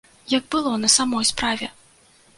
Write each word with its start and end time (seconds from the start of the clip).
Як 0.33 0.47
было 0.55 0.71
на 0.85 0.89
самой 0.95 1.29
справе? 1.33 1.73